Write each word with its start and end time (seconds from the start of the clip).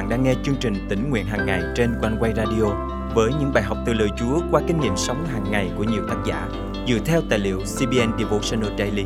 bạn 0.00 0.08
đang 0.08 0.22
nghe 0.22 0.34
chương 0.42 0.54
trình 0.60 0.74
tỉnh 0.88 1.10
nguyện 1.10 1.26
hàng 1.26 1.46
ngày 1.46 1.62
trên 1.76 1.94
quanh 2.00 2.16
quay 2.20 2.32
radio 2.36 2.64
với 3.14 3.30
những 3.40 3.52
bài 3.54 3.62
học 3.62 3.78
từ 3.86 3.92
lời 3.92 4.08
Chúa 4.18 4.40
qua 4.50 4.62
kinh 4.66 4.80
nghiệm 4.80 4.96
sống 4.96 5.26
hàng 5.26 5.44
ngày 5.50 5.70
của 5.76 5.84
nhiều 5.84 6.02
tác 6.08 6.16
giả 6.26 6.48
dựa 6.88 6.98
theo 7.04 7.20
tài 7.30 7.38
liệu 7.38 7.58
CBN 7.58 8.18
Devotional 8.18 8.78
Daily. 8.78 9.04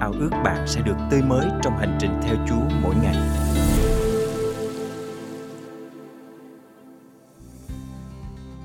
Ao 0.00 0.12
ước 0.12 0.30
bạn 0.44 0.66
sẽ 0.66 0.80
được 0.80 0.94
tươi 1.10 1.22
mới 1.22 1.46
trong 1.62 1.78
hành 1.78 1.98
trình 2.00 2.10
theo 2.22 2.36
Chúa 2.48 2.76
mỗi 2.82 2.94
ngày. 3.02 3.16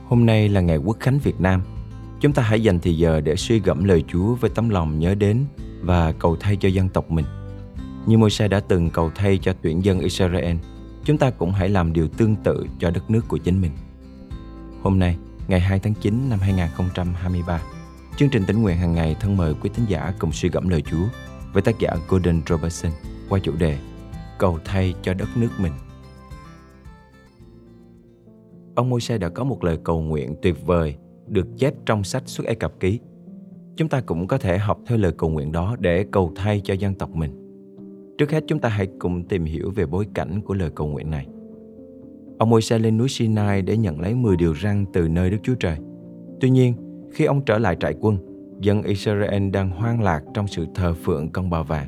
Hôm 0.07 0.25
nay 0.25 0.49
là 0.49 0.61
ngày 0.61 0.77
Quốc 0.77 0.97
khánh 0.99 1.19
Việt 1.19 1.41
Nam. 1.41 1.61
Chúng 2.21 2.33
ta 2.33 2.43
hãy 2.43 2.63
dành 2.63 2.79
thời 2.79 2.97
giờ 2.97 3.21
để 3.21 3.35
suy 3.35 3.59
gẫm 3.59 3.83
lời 3.83 4.03
Chúa 4.07 4.35
với 4.35 4.51
tấm 4.55 4.69
lòng 4.69 4.99
nhớ 4.99 5.15
đến 5.15 5.45
và 5.81 6.13
cầu 6.19 6.37
thay 6.39 6.55
cho 6.55 6.69
dân 6.69 6.89
tộc 6.89 7.11
mình. 7.11 7.25
Như 8.05 8.17
Môi-se 8.17 8.47
đã 8.47 8.59
từng 8.59 8.89
cầu 8.89 9.11
thay 9.15 9.39
cho 9.41 9.53
tuyển 9.61 9.85
dân 9.85 9.99
Israel, 9.99 10.55
chúng 11.05 11.17
ta 11.17 11.29
cũng 11.29 11.51
hãy 11.51 11.69
làm 11.69 11.93
điều 11.93 12.07
tương 12.07 12.35
tự 12.35 12.67
cho 12.79 12.91
đất 12.91 13.09
nước 13.09 13.21
của 13.27 13.37
chính 13.37 13.61
mình. 13.61 13.71
Hôm 14.81 14.99
nay, 14.99 15.17
ngày 15.47 15.59
2 15.59 15.79
tháng 15.79 15.93
9 15.93 16.29
năm 16.29 16.39
2023, 16.39 17.61
chương 18.17 18.29
trình 18.29 18.43
tỉnh 18.47 18.61
nguyện 18.61 18.77
hàng 18.77 18.95
ngày 18.95 19.15
thân 19.19 19.37
mời 19.37 19.53
quý 19.61 19.69
thính 19.73 19.85
giả 19.89 20.13
cùng 20.19 20.31
suy 20.31 20.49
gẫm 20.49 20.69
lời 20.69 20.81
Chúa 20.81 21.05
với 21.53 21.61
tác 21.61 21.79
giả 21.79 21.95
Gordon 22.09 22.41
Robertson 22.47 22.91
qua 23.29 23.39
chủ 23.39 23.51
đề 23.55 23.77
Cầu 24.37 24.59
thay 24.65 24.93
cho 25.01 25.13
đất 25.13 25.27
nước 25.35 25.49
mình. 25.57 25.71
Ông 28.75 28.89
Môi-se 28.89 29.17
đã 29.17 29.29
có 29.29 29.43
một 29.43 29.63
lời 29.63 29.77
cầu 29.83 30.01
nguyện 30.01 30.35
tuyệt 30.41 30.65
vời 30.65 30.95
được 31.27 31.47
chép 31.57 31.73
trong 31.85 32.03
sách 32.03 32.23
Xuất 32.25 32.47
Ai 32.47 32.55
Cập 32.55 32.79
Ký. 32.79 32.99
Chúng 33.75 33.89
ta 33.89 34.01
cũng 34.01 34.27
có 34.27 34.37
thể 34.37 34.57
học 34.57 34.79
theo 34.85 34.97
lời 34.97 35.11
cầu 35.17 35.29
nguyện 35.29 35.51
đó 35.51 35.75
để 35.79 36.05
cầu 36.11 36.31
thay 36.35 36.61
cho 36.63 36.73
dân 36.73 36.95
tộc 36.95 37.09
mình. 37.09 37.44
Trước 38.17 38.31
hết 38.31 38.43
chúng 38.47 38.59
ta 38.59 38.69
hãy 38.69 38.87
cùng 38.99 39.23
tìm 39.23 39.45
hiểu 39.45 39.71
về 39.75 39.85
bối 39.85 40.05
cảnh 40.13 40.41
của 40.41 40.53
lời 40.53 40.69
cầu 40.75 40.87
nguyện 40.87 41.09
này. 41.09 41.27
Ông 42.39 42.49
Môi-se 42.49 42.79
lên 42.79 42.97
núi 42.97 43.09
Sinai 43.09 43.61
để 43.61 43.77
nhận 43.77 43.99
lấy 43.99 44.15
10 44.15 44.37
điều 44.37 44.55
răn 44.55 44.85
từ 44.93 45.07
nơi 45.07 45.29
Đức 45.29 45.37
Chúa 45.43 45.55
Trời. 45.55 45.77
Tuy 46.41 46.49
nhiên, 46.49 46.73
khi 47.11 47.25
ông 47.25 47.45
trở 47.45 47.57
lại 47.57 47.77
trại 47.79 47.93
quân, 47.99 48.17
dân 48.61 48.83
Israel 48.83 49.49
đang 49.49 49.69
hoang 49.69 50.03
lạc 50.03 50.23
trong 50.33 50.47
sự 50.47 50.65
thờ 50.75 50.93
phượng 50.93 51.29
con 51.29 51.49
bò 51.49 51.63
vàng. 51.63 51.87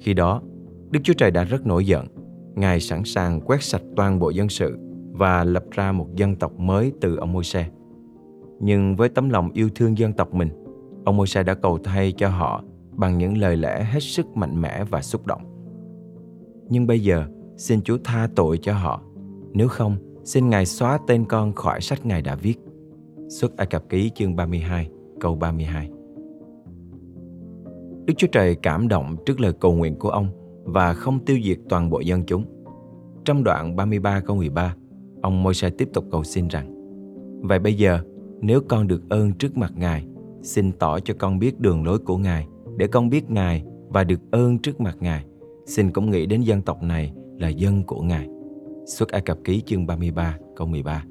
Khi 0.00 0.14
đó, 0.14 0.42
Đức 0.90 1.00
Chúa 1.02 1.14
Trời 1.14 1.30
đã 1.30 1.44
rất 1.44 1.66
nổi 1.66 1.86
giận. 1.86 2.06
Ngài 2.54 2.80
sẵn 2.80 3.04
sàng 3.04 3.40
quét 3.40 3.62
sạch 3.62 3.82
toàn 3.96 4.18
bộ 4.18 4.30
dân 4.30 4.48
sự 4.48 4.78
và 5.12 5.44
lập 5.44 5.64
ra 5.70 5.92
một 5.92 6.08
dân 6.16 6.36
tộc 6.36 6.58
mới 6.58 6.92
từ 7.00 7.16
ông 7.16 7.32
Môi-se. 7.32 7.66
Nhưng 8.60 8.96
với 8.96 9.08
tấm 9.08 9.30
lòng 9.30 9.50
yêu 9.52 9.68
thương 9.74 9.98
dân 9.98 10.12
tộc 10.12 10.34
mình, 10.34 10.48
ông 11.04 11.16
Môi-se 11.16 11.42
đã 11.42 11.54
cầu 11.54 11.78
thay 11.84 12.12
cho 12.12 12.28
họ 12.28 12.64
bằng 12.96 13.18
những 13.18 13.38
lời 13.38 13.56
lẽ 13.56 13.84
hết 13.84 14.00
sức 14.00 14.36
mạnh 14.36 14.60
mẽ 14.60 14.84
và 14.84 15.02
xúc 15.02 15.26
động. 15.26 15.42
Nhưng 16.68 16.86
bây 16.86 17.00
giờ, 17.00 17.26
xin 17.56 17.82
Chúa 17.82 17.98
tha 18.04 18.28
tội 18.36 18.58
cho 18.62 18.72
họ 18.72 19.02
nếu 19.54 19.68
không, 19.68 19.96
xin 20.24 20.50
Ngài 20.50 20.66
xóa 20.66 20.98
tên 21.06 21.24
con 21.24 21.52
khỏi 21.52 21.80
sách 21.80 22.06
Ngài 22.06 22.22
đã 22.22 22.34
viết. 22.34 22.56
Xuất 23.28 23.56
Ai 23.56 23.66
Cập 23.66 23.88
Ký 23.88 24.10
chương 24.14 24.36
32, 24.36 24.90
câu 25.20 25.34
32. 25.34 25.90
Đức 28.04 28.14
Chúa 28.16 28.26
Trời 28.32 28.54
cảm 28.54 28.88
động 28.88 29.16
trước 29.26 29.40
lời 29.40 29.52
cầu 29.60 29.74
nguyện 29.74 29.98
của 29.98 30.10
ông 30.10 30.28
và 30.64 30.92
không 30.92 31.24
tiêu 31.24 31.38
diệt 31.44 31.58
toàn 31.68 31.90
bộ 31.90 32.00
dân 32.00 32.22
chúng. 32.26 32.44
Trong 33.24 33.44
đoạn 33.44 33.76
33 33.76 34.20
câu 34.20 34.36
13, 34.36 34.76
ông 35.22 35.42
Môi-se 35.42 35.70
tiếp 35.70 35.88
tục 35.92 36.04
cầu 36.10 36.24
xin 36.24 36.48
rằng 36.48 36.74
Vậy 37.42 37.58
bây 37.58 37.74
giờ, 37.74 38.00
nếu 38.40 38.60
con 38.68 38.86
được 38.86 39.08
ơn 39.08 39.32
trước 39.32 39.56
mặt 39.56 39.72
Ngài, 39.76 40.06
xin 40.42 40.72
tỏ 40.72 41.00
cho 41.00 41.14
con 41.18 41.38
biết 41.38 41.60
đường 41.60 41.84
lối 41.84 41.98
của 41.98 42.16
Ngài, 42.16 42.46
để 42.76 42.86
con 42.86 43.10
biết 43.10 43.30
Ngài 43.30 43.64
và 43.88 44.04
được 44.04 44.20
ơn 44.30 44.58
trước 44.58 44.80
mặt 44.80 44.96
Ngài. 45.00 45.24
Xin 45.66 45.90
cũng 45.90 46.10
nghĩ 46.10 46.26
đến 46.26 46.40
dân 46.40 46.62
tộc 46.62 46.82
này 46.82 47.12
là 47.38 47.48
dân 47.48 47.82
của 47.82 48.02
Ngài. 48.02 48.28
Xuất 48.86 49.08
Ai 49.08 49.20
Cập 49.20 49.38
Ký 49.44 49.60
chương 49.66 49.86
33 49.86 50.38
câu 50.56 50.66
13 50.66 51.04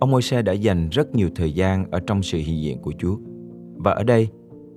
Ông 0.00 0.10
Môi-se 0.10 0.42
đã 0.42 0.52
dành 0.52 0.88
rất 0.88 1.14
nhiều 1.14 1.28
thời 1.34 1.52
gian 1.52 1.90
ở 1.90 2.00
trong 2.00 2.22
sự 2.22 2.38
hiện 2.38 2.62
diện 2.62 2.82
của 2.82 2.92
Chúa. 2.98 3.16
Và 3.76 3.92
ở 3.92 4.02
đây, 4.02 4.28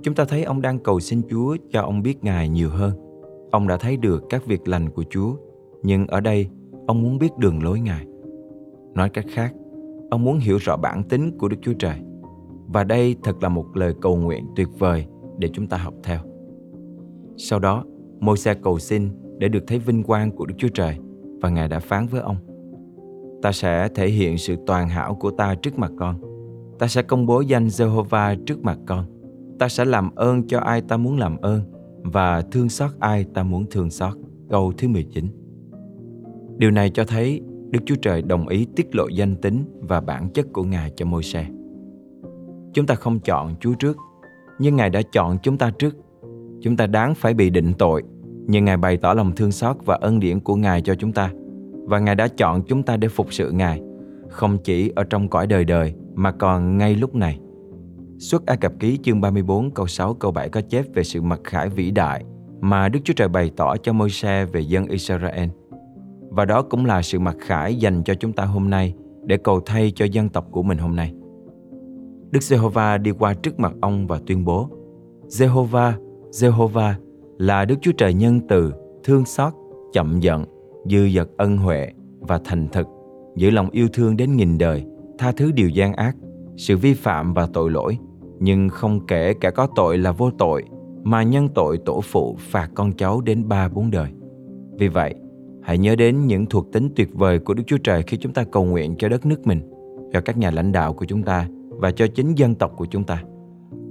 chúng 0.02 0.16
ta 0.16 0.26
thấy 0.26 0.44
ông 0.44 0.62
đang 0.62 0.80
cầu 0.80 1.00
xin 1.00 1.22
Chúa 1.30 1.58
cho 1.72 1.82
ông 1.82 2.02
biết 2.02 2.24
Ngài 2.24 2.50
nhiều 2.50 2.70
hơn. 2.70 2.92
Ông 3.52 3.68
đã 3.68 3.78
thấy 3.78 3.98
được 3.98 4.24
các 4.30 4.46
việc 4.46 4.68
lành 4.68 4.90
của 4.90 5.04
Chúa, 5.10 5.36
nhưng 5.84 6.08
ở 6.08 6.20
đây, 6.20 6.48
ông 6.88 7.04
muốn 7.04 7.18
biết 7.18 7.38
đường 7.38 7.64
lối 7.64 7.80
Ngài. 7.80 8.06
Nói 8.94 9.10
cách 9.10 9.26
khác, 9.30 9.54
ông 10.10 10.24
muốn 10.24 10.40
hiểu 10.40 10.58
rõ 10.58 10.78
bản 10.78 11.04
tính 11.04 11.38
của 11.38 11.48
Đức 11.48 11.58
Chúa 11.62 11.74
Trời. 11.74 11.96
Và 12.68 12.84
đây 12.84 13.16
thật 13.24 13.44
là 13.44 13.50
một 13.50 13.78
lời 13.78 13.94
cầu 14.02 14.16
nguyện 14.16 14.46
tuyệt 14.56 14.68
vời 14.80 15.06
để 15.42 15.50
chúng 15.54 15.68
ta 15.68 15.78
học 15.78 15.94
theo. 16.04 16.20
Sau 17.38 17.60
đó, 17.60 17.84
Môi-se 18.20 18.54
cầu 18.54 18.80
xin 18.80 19.10
để 19.38 19.48
được 19.48 19.64
thấy 19.68 19.80
vinh 19.80 20.04
quang 20.04 20.32
của 20.32 20.46
Đức 20.46 20.56
Chúa 20.58 20.70
Trời– 20.74 20.98
và 21.42 21.50
Ngài 21.50 21.68
đã 21.68 21.80
phán 21.80 22.08
với 22.08 22.22
ông. 22.22 22.38
Ta 23.42 23.52
sẽ 23.52 23.88
thể 23.96 24.10
hiện 24.10 24.38
sự 24.38 24.56
toàn 24.68 24.90
hảo 24.90 25.16
của 25.16 25.32
ta 25.32 25.56
trước 25.56 25.80
mặt 25.80 25.92
con. 25.98 26.16
Ta 26.80 26.88
sẽ 26.88 27.02
công 27.02 27.26
bố 27.26 27.42
danh 27.42 27.68
Jehovah 27.68 28.44
trước 28.46 28.64
mặt 28.64 28.80
con. 28.88 29.06
Ta 29.60 29.68
sẽ 29.68 29.86
làm 29.86 30.16
ơn 30.16 30.48
cho 30.48 30.60
ai 30.60 30.82
ta 30.82 30.98
muốn 30.98 31.18
làm 31.18 31.38
ơn 31.38 31.62
Và 32.04 32.42
thương 32.42 32.70
xót 32.70 32.92
ai 33.00 33.26
ta 33.34 33.44
muốn 33.44 33.66
thương 33.72 33.90
xót. 33.90 34.14
Câu 34.50 34.74
thứ 34.78 34.88
19 34.88 35.26
Điều 36.58 36.72
này 36.72 36.90
cho 36.90 37.04
thấy 37.04 37.42
Đức 37.70 37.80
Chúa 37.86 37.96
Trời 38.02 38.22
đồng 38.22 38.48
ý 38.48 38.68
tiết 38.76 38.96
lộ 38.96 39.08
danh 39.08 39.36
tính 39.36 39.64
và 39.82 40.02
bản 40.02 40.30
chất 40.30 40.46
của 40.54 40.64
Ngài 40.64 40.92
cho 40.96 41.06
môi 41.06 41.24
xe. 41.24 41.48
Chúng 42.74 42.86
ta 42.86 42.96
không 42.96 43.20
chọn 43.20 43.56
Chúa 43.60 43.74
trước, 43.74 43.98
nhưng 44.62 44.76
Ngài 44.76 44.90
đã 44.90 45.02
chọn 45.02 45.38
chúng 45.44 45.58
ta 45.58 45.72
trước. 45.80 45.96
Chúng 46.62 46.78
ta 46.78 46.88
đáng 46.88 47.16
phải 47.16 47.34
bị 47.34 47.50
định 47.50 47.74
tội 47.74 48.04
nhưng 48.48 48.66
Ngài 48.66 48.78
bày 48.78 48.98
tỏ 48.98 49.14
lòng 49.14 49.32
thương 49.36 49.52
xót 49.52 49.78
và 49.86 49.98
ân 50.02 50.20
điển 50.20 50.40
của 50.40 50.56
Ngài 50.56 50.82
cho 50.82 50.96
chúng 50.96 51.12
ta. 51.12 51.32
Và 51.86 52.00
Ngài 52.00 52.16
đã 52.16 52.28
chọn 52.28 52.62
chúng 52.62 52.84
ta 52.84 52.98
để 52.98 53.08
phục 53.08 53.34
sự 53.34 53.52
Ngài, 53.52 53.82
không 54.30 54.58
chỉ 54.58 54.92
ở 54.96 55.04
trong 55.04 55.28
cõi 55.28 55.48
đời 55.48 55.66
đời 55.66 55.94
mà 56.14 56.32
còn 56.32 56.78
ngay 56.78 56.96
lúc 56.96 57.16
này. 57.16 57.40
Xuất 58.18 58.46
Ai 58.46 58.58
Cập 58.58 58.74
Ký 58.80 58.98
chương 59.04 59.22
34 59.22 59.72
câu 59.72 59.88
6 59.88 60.14
câu 60.14 60.32
7 60.32 60.50
có 60.50 60.62
chép 60.62 60.86
về 60.94 61.04
sự 61.04 61.22
mặc 61.22 61.40
khải 61.44 61.70
vĩ 61.70 61.92
đại 61.92 62.24
mà 62.62 62.90
Đức 62.90 63.00
Chúa 63.04 63.14
Trời 63.14 63.28
bày 63.28 63.52
tỏ 63.56 63.78
cho 63.78 63.94
Môi-se 63.94 64.46
về 64.46 64.62
dân 64.62 64.88
Israel. 64.88 65.50
Và 66.30 66.46
đó 66.46 66.62
cũng 66.62 66.86
là 66.86 67.02
sự 67.02 67.20
mặc 67.20 67.36
khải 67.40 67.76
dành 67.76 68.04
cho 68.04 68.14
chúng 68.14 68.34
ta 68.34 68.46
hôm 68.46 68.70
nay 68.70 68.94
để 69.24 69.38
cầu 69.38 69.62
thay 69.66 69.92
cho 69.96 70.06
dân 70.06 70.30
tộc 70.30 70.48
của 70.52 70.64
mình 70.64 70.78
hôm 70.78 70.96
nay. 70.96 71.14
Đức 72.32 72.44
Giê-hô-va 72.44 72.98
đi 72.98 73.12
qua 73.12 73.34
trước 73.34 73.60
mặt 73.60 73.74
ông 73.82 74.08
và 74.08 74.20
tuyên 74.28 74.46
bố 74.46 74.70
Giê-hô-va, 75.28 75.98
Giê-hô-va, 76.32 76.96
là 77.38 77.66
Đức 77.66 77.76
Chúa 77.82 77.92
Trời 77.92 78.14
nhân 78.14 78.40
từ, 78.50 78.74
thương 79.04 79.26
xót, 79.26 79.54
chậm 79.94 80.20
giận, 80.20 80.46
dư 80.90 81.10
dật 81.16 81.30
ân 81.38 81.58
huệ 81.58 81.92
và 82.20 82.40
thành 82.44 82.68
thực, 82.68 82.88
giữ 83.36 83.50
lòng 83.50 83.70
yêu 83.70 83.88
thương 83.94 84.18
đến 84.18 84.36
nghìn 84.36 84.58
đời, 84.58 84.86
tha 85.18 85.32
thứ 85.32 85.52
điều 85.52 85.70
gian 85.70 85.94
ác, 85.94 86.16
sự 86.58 86.78
vi 86.78 86.94
phạm 86.94 87.34
và 87.34 87.48
tội 87.54 87.72
lỗi, 87.72 87.98
nhưng 88.40 88.70
không 88.70 89.08
kể 89.08 89.34
cả 89.34 89.52
có 89.52 89.68
tội 89.76 89.98
là 89.98 90.12
vô 90.12 90.32
tội, 90.38 90.64
mà 91.04 91.24
nhân 91.24 91.48
tội 91.56 91.78
tổ 91.86 92.02
phụ 92.02 92.36
phạt 92.40 92.70
con 92.76 92.94
cháu 92.94 93.22
đến 93.22 93.48
ba 93.48 93.70
bốn 93.70 93.92
đời. 93.92 94.12
Vì 94.80 94.88
vậy, 94.88 95.16
hãy 95.62 95.78
nhớ 95.78 95.96
đến 95.96 96.28
những 96.28 96.46
thuộc 96.46 96.72
tính 96.72 96.90
tuyệt 96.96 97.10
vời 97.14 97.40
của 97.40 97.54
Đức 97.54 97.64
Chúa 97.68 97.78
Trời 97.78 98.04
khi 98.04 98.18
chúng 98.18 98.34
ta 98.34 98.44
cầu 98.44 98.66
nguyện 98.66 98.96
cho 98.98 99.10
đất 99.10 99.26
nước 99.26 99.48
mình, 99.48 99.62
cho 100.14 100.22
các 100.22 100.38
nhà 100.38 100.52
lãnh 100.52 100.72
đạo 100.72 100.94
của 100.94 101.06
chúng 101.06 101.24
ta 101.24 101.48
và 101.82 101.92
cho 101.92 102.08
chính 102.08 102.36
dân 102.36 102.56
tộc 102.56 102.74
của 102.78 102.86
chúng 102.86 103.04
ta. 103.04 103.24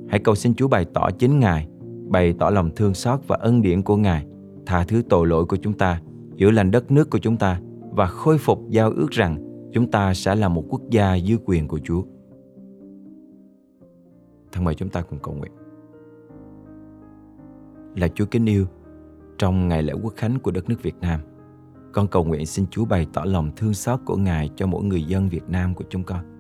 Hãy 0.09 0.21
cầu 0.21 0.35
xin 0.35 0.55
Chúa 0.55 0.69
bày 0.69 0.85
tỏ 0.85 1.11
chính 1.19 1.41
Ngài 1.41 1.69
bày 2.09 2.35
tỏ 2.39 2.51
lòng 2.51 2.71
thương 2.77 2.95
xót 2.95 3.21
và 3.27 3.37
ân 3.41 3.63
điển 3.63 3.83
của 3.83 3.97
Ngài, 3.97 4.27
tha 4.67 4.85
thứ 4.85 5.03
tội 5.09 5.27
lỗi 5.27 5.45
của 5.45 5.57
chúng 5.57 5.73
ta, 5.73 6.01
chữa 6.39 6.51
lành 6.51 6.71
đất 6.71 6.91
nước 6.91 7.11
của 7.11 7.19
chúng 7.19 7.37
ta 7.37 7.61
và 7.91 8.07
khôi 8.07 8.39
phục 8.39 8.61
giao 8.69 8.91
ước 8.91 9.11
rằng 9.11 9.37
chúng 9.73 9.91
ta 9.91 10.15
sẽ 10.15 10.35
là 10.35 10.49
một 10.49 10.65
quốc 10.69 10.83
gia 10.91 11.15
dưới 11.15 11.39
quyền 11.45 11.69
của 11.69 11.79
Chúa. 11.79 12.03
Thân 14.53 14.65
mời 14.65 14.75
chúng 14.75 14.89
ta 14.89 15.03
cùng 15.03 15.19
cầu 15.23 15.35
nguyện. 15.35 15.53
Là 17.97 18.09
Chúa 18.09 18.27
kính 18.27 18.47
yêu, 18.47 18.67
trong 19.39 19.69
ngày 19.69 19.83
lễ 19.83 19.93
quốc 20.03 20.13
khánh 20.17 20.39
của 20.39 20.51
đất 20.51 20.69
nước 20.69 20.83
Việt 20.83 20.97
Nam, 21.01 21.21
con 21.93 22.07
cầu 22.09 22.25
nguyện 22.25 22.47
xin 22.47 22.67
Chúa 22.71 22.85
bày 22.85 23.07
tỏ 23.13 23.25
lòng 23.25 23.51
thương 23.57 23.75
xót 23.75 24.01
của 24.05 24.17
Ngài 24.17 24.51
cho 24.57 24.67
mỗi 24.67 24.85
người 24.85 25.03
dân 25.03 25.29
Việt 25.29 25.49
Nam 25.49 25.75
của 25.75 25.85
chúng 25.89 26.05
con. 26.05 26.40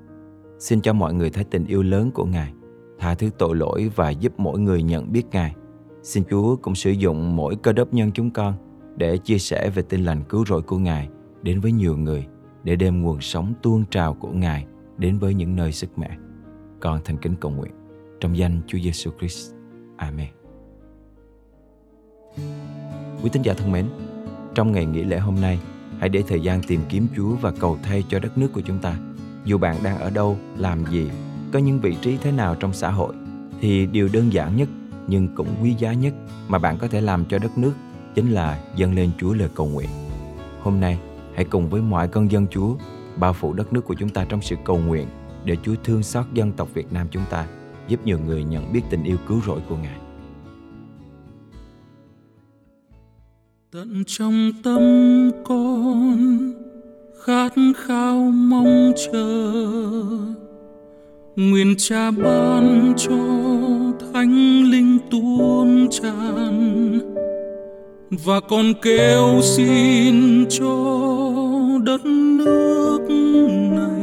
Xin 0.61 0.81
cho 0.81 0.93
mọi 0.93 1.15
người 1.15 1.31
thấy 1.31 1.45
tình 1.45 1.67
yêu 1.67 1.83
lớn 1.83 2.11
của 2.11 2.25
Ngài, 2.25 2.53
tha 2.99 3.15
thứ 3.15 3.31
tội 3.39 3.57
lỗi 3.57 3.91
và 3.97 4.11
giúp 4.11 4.33
mỗi 4.39 4.61
người 4.61 4.83
nhận 4.83 5.13
biết 5.13 5.27
Ngài 5.33 5.55
Xin 6.03 6.25
Chúa 6.31 6.57
cũng 6.57 6.75
sử 6.75 6.91
dụng 6.91 7.37
mỗi 7.37 7.57
cơ 7.57 7.73
đốc 7.73 7.95
nhân 7.95 8.11
chúng 8.15 8.31
con 8.31 8.55
để 8.97 9.19
chia 9.19 9.39
sẻ 9.39 9.71
về 9.71 9.83
tin 9.83 10.05
lành 10.05 10.23
cứu 10.29 10.45
rỗi 10.45 10.63
của 10.63 10.79
Ngài 10.79 11.09
đến 11.43 11.61
với 11.61 11.73
nhiều 11.73 11.97
người, 11.97 12.27
để 12.65 12.77
đem 12.77 13.03
nguồn 13.03 13.21
sống 13.21 13.55
tuôn 13.63 13.85
trào 13.91 14.15
của 14.15 14.31
Ngài 14.33 14.67
đến 14.99 15.19
với 15.19 15.35
những 15.35 15.57
nơi 15.57 15.73
sức 15.73 15.99
mẹ. 15.99 16.11
Con 16.81 17.01
thành 17.05 17.17
kính 17.17 17.35
cầu 17.41 17.51
nguyện 17.51 17.73
trong 18.21 18.37
danh 18.37 18.61
Chúa 18.67 18.79
Giêsu 18.79 19.11
Christ. 19.19 19.53
Amen. 19.97 20.29
Quý 23.23 23.31
tín 23.33 23.43
giả 23.43 23.55
thân 23.55 23.73
mến, 23.73 23.87
trong 24.55 24.73
ngày 24.73 24.87
nghỉ 24.87 25.03
lễ 25.03 25.19
hôm 25.19 25.41
nay, 25.41 25.61
hãy 25.99 26.09
để 26.09 26.23
thời 26.29 26.41
gian 26.41 26.63
tìm 26.63 26.81
kiếm 26.89 27.07
Chúa 27.17 27.37
và 27.37 27.53
cầu 27.61 27.79
thay 27.83 28.05
cho 28.09 28.19
đất 28.19 28.39
nước 28.39 28.49
của 28.53 28.61
chúng 28.61 28.79
ta. 28.79 28.99
Dù 29.45 29.59
bạn 29.59 29.77
đang 29.83 29.99
ở 29.99 30.11
đâu, 30.11 30.39
làm 30.57 30.85
gì, 30.91 31.11
có 31.53 31.59
những 31.59 31.81
vị 31.81 31.97
trí 32.03 32.17
thế 32.17 32.33
nào 32.33 32.55
trong 32.55 32.73
xã 32.73 32.91
hội, 32.91 33.15
thì 33.61 33.87
điều 33.87 34.09
đơn 34.13 34.33
giản 34.33 34.57
nhất 34.57 34.69
nhưng 35.07 35.29
cũng 35.35 35.49
quý 35.63 35.75
giá 35.79 35.93
nhất 35.93 36.15
mà 36.49 36.59
bạn 36.59 36.79
có 36.79 36.89
thể 36.89 37.01
làm 37.01 37.25
cho 37.25 37.39
đất 37.39 37.59
nước 37.59 37.73
chính 38.15 38.31
là 38.31 38.65
dâng 38.77 38.95
lên 38.95 39.11
Chúa 39.19 39.35
lời 39.35 39.49
cầu 39.55 39.67
nguyện. 39.67 39.89
Hôm 40.63 40.81
nay, 40.81 40.99
hãy 41.35 41.45
cùng 41.45 41.69
với 41.69 41.83
mọi 41.83 42.09
con 42.09 42.31
dân 42.31 42.47
Chúa 42.51 42.77
bao 43.17 43.33
phủ 43.33 43.53
đất 43.53 43.73
nước 43.73 43.85
của 43.85 43.95
chúng 43.95 44.09
ta 44.09 44.25
trong 44.25 44.43
sự 44.43 44.57
cầu 44.65 44.79
nguyện 44.79 45.07
để 45.45 45.57
Chúa 45.63 45.75
thương 45.85 46.03
xót 46.03 46.27
dân 46.35 46.53
tộc 46.53 46.69
Việt 46.75 46.93
Nam 46.93 47.07
chúng 47.11 47.25
ta, 47.31 47.47
giúp 47.89 48.01
nhiều 48.05 48.19
người 48.19 48.45
nhận 48.45 48.73
biết 48.73 48.83
tình 48.91 49.05
yêu 49.05 49.17
cứu 49.27 49.41
rỗi 49.47 49.61
của 49.69 49.77
Ngài. 49.77 49.99
Tận 53.71 54.03
trong 54.07 54.51
tâm 54.63 54.81
con 55.45 56.60
khát 57.31 57.53
khao 57.77 58.17
mong 58.35 58.93
chờ. 58.97 59.53
Nguyện 61.37 61.75
cha 61.79 62.11
ban 62.11 62.95
cho 62.97 63.17
thánh 64.13 64.63
linh 64.71 64.99
tuôn 65.11 65.89
tràn 65.91 66.99
và 68.11 68.41
con 68.41 68.73
kêu 68.83 69.41
xin 69.43 70.47
cho 70.49 70.75
đất 71.85 72.05
nước 72.07 73.07
này. 73.77 74.00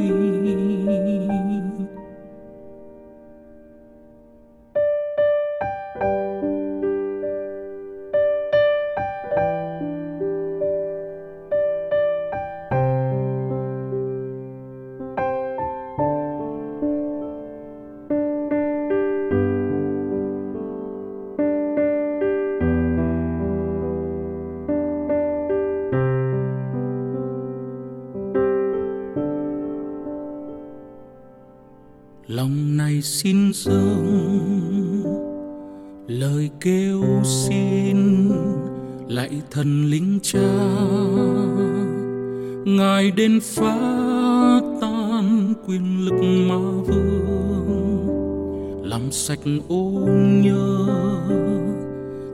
Lòng 32.28 32.76
này 32.76 33.02
xin 33.02 33.52
dâng, 33.54 35.02
lời 36.06 36.50
kêu 36.60 37.02
xin, 37.24 38.28
lạy 39.08 39.30
thần 39.50 39.84
linh 39.90 40.18
cha. 40.22 40.48
Ngài 42.64 43.10
đến 43.10 43.40
phá 43.42 43.76
tan 44.80 45.54
quyền 45.66 46.04
lực 46.04 46.22
ma 46.48 46.58
vương, 46.86 48.08
làm 48.84 49.12
sạch 49.12 49.40
ô 49.68 50.08
nhơ. 50.42 50.86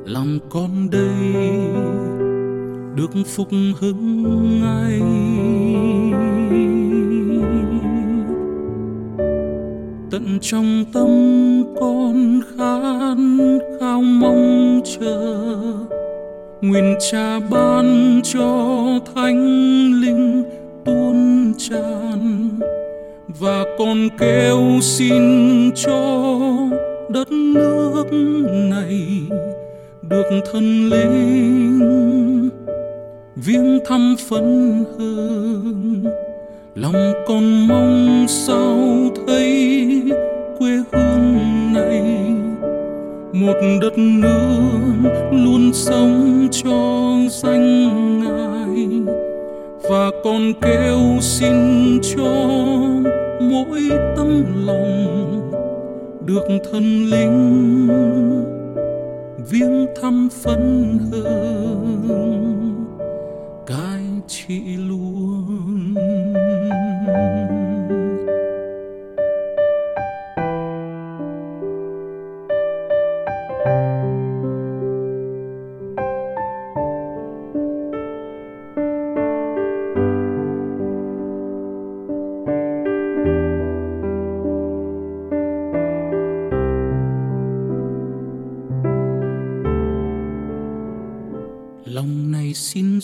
Làm 0.06 0.38
con 0.50 0.90
đây 0.90 1.32
được 2.96 3.10
phục 3.26 3.48
hưng 3.80 4.60
ngay 4.60 5.00
nguyện 10.24 10.38
trong 10.42 10.84
tâm 10.92 11.08
con 11.80 12.40
khát 12.56 13.16
khao 13.80 14.02
mong 14.02 14.80
chờ. 14.84 15.36
Nguyện 16.60 16.94
cha 17.10 17.40
ban 17.50 18.20
cho 18.24 18.86
thánh 19.14 19.92
linh 20.00 20.44
tuôn 20.84 21.52
tràn 21.58 22.48
và 23.40 23.64
con 23.78 24.08
kêu 24.18 24.78
xin 24.80 25.22
cho 25.74 26.34
đất 27.08 27.32
nước 27.32 28.04
này 28.70 29.00
được 30.02 30.40
thần 30.52 30.88
linh. 30.88 32.50
Viếng 33.36 33.78
thăm 33.86 34.16
phấn 34.28 34.84
hương, 34.98 36.04
lòng 36.74 37.12
con 37.26 37.68
mong 37.68 38.26
sao 38.28 38.78
thấy 39.26 39.63
một 43.46 43.60
đất 43.80 43.98
nước 43.98 45.30
luôn 45.32 45.72
sống 45.72 46.48
cho 46.50 47.12
danh 47.30 47.88
ngài. 48.20 48.88
Và 49.90 50.10
con 50.24 50.52
kêu 50.60 50.98
xin 51.20 51.54
cho 52.02 52.56
mỗi 53.40 53.80
tấm 54.16 54.44
lòng 54.66 55.50
được 56.26 56.48
thần 56.72 57.04
linh. 57.04 57.88
Viếng 59.50 59.86
thăm 60.02 60.28
phấn 60.42 60.98
hương, 61.10 62.74
cai 63.66 64.02
trị 64.28 64.60
luôn. 64.88 65.13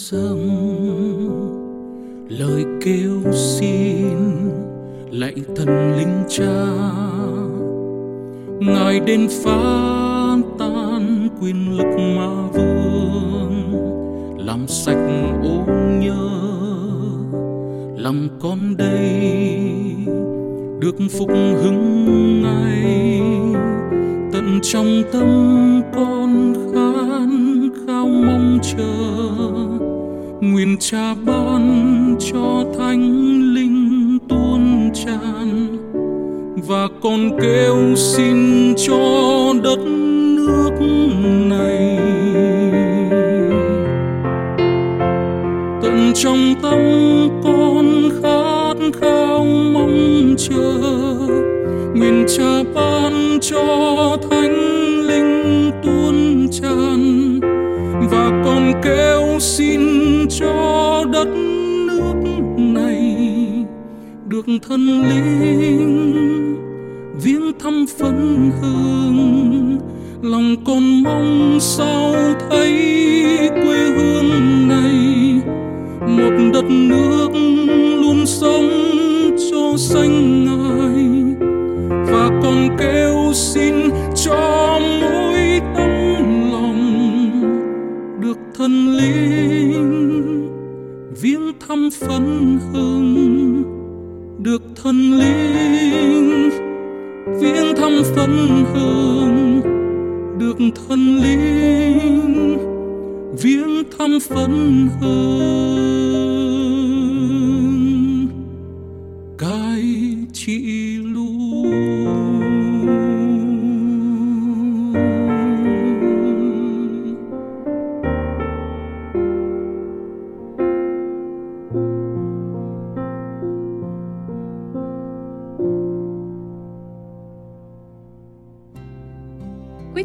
Dâng. 0.00 0.48
Lời 2.28 2.64
kêu 2.84 3.32
xin 3.32 4.18
lạy 5.10 5.34
thần 5.56 5.98
linh 5.98 6.24
cha. 6.28 6.66
Ngài 8.60 9.00
đến 9.00 9.28
phá 9.44 10.36
tan 10.58 11.28
quyền 11.40 11.78
lực 11.78 11.98
ma 12.16 12.48
vương, 12.52 13.74
làm 14.38 14.66
sạch 14.66 15.30
ô 15.42 15.72
nhơ. 16.00 16.30
Lòng 17.96 18.28
con 18.40 18.76
đây 18.76 19.20
được 20.80 20.96
phục 21.18 21.28
hưng 21.62 22.42
ngay, 22.42 22.80
tận 24.32 24.58
trong 24.62 25.02
tâm 25.12 25.82
con 25.94 26.52
nguyện 30.60 30.76
cha 30.80 31.14
ban 31.26 32.16
cho 32.32 32.64
thánh 32.78 33.02
linh 33.54 34.18
tuôn 34.28 34.90
tràn, 34.94 35.76
và 36.68 36.88
con 37.02 37.30
kêu 37.40 37.94
xin 37.96 38.36
cho 38.76 39.52
đất 39.62 39.78
nước 40.36 40.70
này. 41.48 41.98
Tận 45.82 46.12
trong 46.14 46.54
tâm 46.62 46.80
con 47.44 48.10
khát 48.22 49.00
khao 49.00 49.44
mong 49.44 50.34
chờ, 50.38 50.72
nguyện 51.94 52.24
cha 52.38 52.62
ban 52.74 53.38
cho 53.40 54.16
thánh 54.30 54.56
linh 55.06 55.70
tuôn 55.82 56.48
tràn, 56.50 57.40
và 58.10 58.42
con 58.44 58.72
kêu 58.82 59.38
xin 59.38 59.89
cho 60.40 61.04
đất 61.12 61.28
nước 61.86 62.14
này 62.56 63.26
được 64.28 64.46
thần 64.68 64.80
linh 65.08 66.56
viếng 67.22 67.52
thăm 67.58 67.86
phấn 67.98 68.50
hương. 68.60 69.78
Lòng 70.22 70.56
con 70.64 71.02
mong 71.02 71.58
sao 71.60 72.14
thấy 72.50 72.72
quê 73.48 73.78
hương 73.78 74.19
thần 100.70 101.22
linh 101.22 102.58
viếng 103.42 103.84
thăm 103.98 104.18
phấn 104.20 104.88
hương 105.00 105.99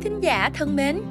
thính 0.06 0.24
giả 0.24 0.50
thân 0.54 0.76
mến, 0.76 1.02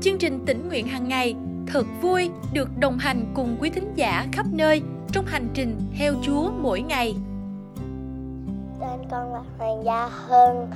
chương 0.00 0.18
trình 0.18 0.44
tỉnh 0.46 0.68
nguyện 0.68 0.86
hàng 0.86 1.08
ngày 1.08 1.34
thật 1.66 1.86
vui 2.02 2.30
được 2.52 2.68
đồng 2.78 2.98
hành 2.98 3.32
cùng 3.34 3.56
quý 3.60 3.70
thính 3.70 3.92
giả 3.94 4.26
khắp 4.32 4.46
nơi 4.52 4.82
trong 5.12 5.24
hành 5.24 5.48
trình 5.54 5.80
theo 5.98 6.14
Chúa 6.22 6.50
mỗi 6.50 6.80
ngày. 6.80 7.14
Tên 8.80 9.08
con 9.10 9.32
là 9.32 9.40
Hoàng 9.58 9.84
Gia 9.84 10.06
Hân, 10.06 10.66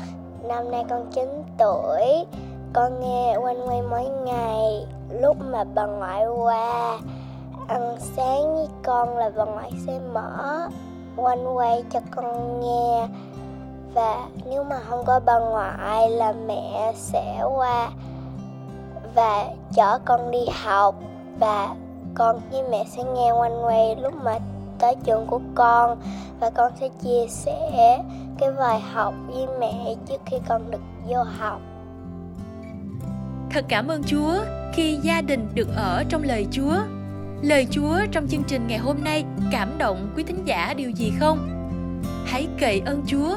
năm 0.48 0.70
nay 0.70 0.84
con 0.90 1.10
9 1.14 1.24
tuổi. 1.58 2.24
Con 2.72 3.00
nghe 3.00 3.36
quanh 3.36 3.68
quay 3.68 3.82
mỗi 3.90 4.04
ngày 4.24 4.86
lúc 5.20 5.36
mà 5.52 5.64
bà 5.64 5.86
ngoại 5.86 6.26
qua 6.26 6.98
ăn 7.68 7.96
sáng 7.98 8.54
với 8.54 8.66
con 8.82 9.18
là 9.18 9.30
bà 9.36 9.44
ngoại 9.44 9.72
sẽ 9.86 10.00
mở 10.12 10.68
quanh 11.16 11.56
quay 11.56 11.84
cho 11.90 12.00
con 12.10 12.60
nghe 12.60 13.08
và 13.94 14.28
nếu 14.50 14.64
mà 14.64 14.80
không 14.88 15.04
có 15.06 15.20
bà 15.26 15.38
ngoại 15.38 16.10
là 16.10 16.32
mẹ 16.46 16.92
sẽ 16.96 17.42
qua 17.56 17.90
và 19.14 19.48
chở 19.74 19.98
con 20.04 20.30
đi 20.30 20.46
học 20.64 20.94
và 21.40 21.74
con 22.14 22.40
với 22.50 22.62
mẹ 22.70 22.84
sẽ 22.88 23.04
nghe 23.04 23.32
quanh 23.32 23.64
quay 23.64 23.96
lúc 23.96 24.14
mà 24.22 24.38
tới 24.78 24.94
trường 25.04 25.26
của 25.26 25.40
con 25.54 25.98
và 26.40 26.50
con 26.50 26.72
sẽ 26.80 26.88
chia 27.02 27.26
sẻ 27.28 28.02
cái 28.38 28.52
bài 28.52 28.80
học 28.80 29.14
với 29.26 29.46
mẹ 29.60 29.94
trước 30.08 30.20
khi 30.26 30.36
con 30.48 30.70
được 30.70 30.82
vô 31.08 31.22
học 31.22 31.60
Thật 33.50 33.64
cảm 33.68 33.88
ơn 33.88 34.02
Chúa 34.02 34.34
khi 34.72 34.98
gia 35.02 35.20
đình 35.20 35.48
được 35.54 35.68
ở 35.76 36.04
trong 36.08 36.22
lời 36.22 36.46
Chúa. 36.50 36.76
Lời 37.42 37.66
Chúa 37.70 37.98
trong 38.12 38.28
chương 38.28 38.42
trình 38.42 38.66
ngày 38.66 38.78
hôm 38.78 38.96
nay 39.04 39.24
cảm 39.52 39.78
động 39.78 40.12
quý 40.16 40.24
thính 40.24 40.42
giả 40.44 40.74
điều 40.76 40.90
gì 40.90 41.12
không? 41.20 41.38
Hãy 42.26 42.48
cậy 42.60 42.82
ơn 42.86 43.02
Chúa 43.06 43.36